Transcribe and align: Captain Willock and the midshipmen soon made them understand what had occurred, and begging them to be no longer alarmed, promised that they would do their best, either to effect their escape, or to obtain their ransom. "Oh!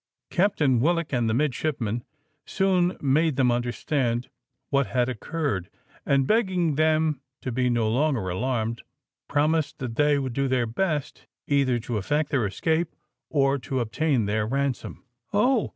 Captain 0.31 0.79
Willock 0.79 1.13
and 1.13 1.29
the 1.29 1.33
midshipmen 1.35 2.03
soon 2.43 2.97
made 3.01 3.35
them 3.35 3.51
understand 3.51 4.29
what 4.71 4.87
had 4.87 5.07
occurred, 5.07 5.69
and 6.07 6.25
begging 6.25 6.73
them 6.73 7.21
to 7.41 7.51
be 7.51 7.69
no 7.69 7.87
longer 7.87 8.27
alarmed, 8.27 8.81
promised 9.27 9.77
that 9.77 9.97
they 9.97 10.17
would 10.17 10.33
do 10.33 10.47
their 10.47 10.65
best, 10.65 11.27
either 11.45 11.77
to 11.77 11.97
effect 11.97 12.31
their 12.31 12.47
escape, 12.47 12.95
or 13.29 13.59
to 13.59 13.79
obtain 13.79 14.25
their 14.25 14.47
ransom. 14.47 15.03
"Oh! 15.33 15.69